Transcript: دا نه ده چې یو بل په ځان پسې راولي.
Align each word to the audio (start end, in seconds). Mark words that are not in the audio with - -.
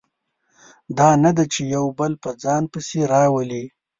دا 0.97 1.09
نه 1.23 1.31
ده 1.37 1.43
چې 1.53 1.61
یو 1.75 1.85
بل 1.99 2.13
په 2.23 2.29
ځان 2.43 2.63
پسې 2.71 2.99
راولي. 3.13 3.63